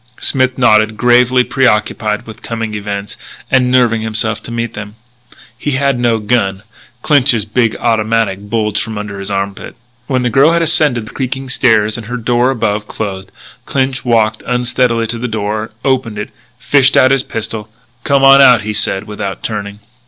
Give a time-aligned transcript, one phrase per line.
[0.19, 3.17] Smith nodded, gravely preoccupied with coming events,
[3.51, 4.95] and nerving himself to meet them.
[5.55, 6.63] He had no gun.
[7.03, 9.75] Clinch's big automatic bulged under his armpit.
[10.07, 13.31] When the girl had ascended the creaking stairs and her door, above, closed,
[13.67, 17.69] Clinch walked unsteadily to the door, opened it, fished out his pistol.
[18.03, 19.81] "Come on out," he said without turning.